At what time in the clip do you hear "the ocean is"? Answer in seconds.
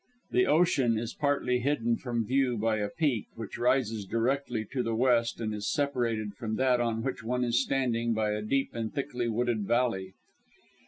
0.31-1.13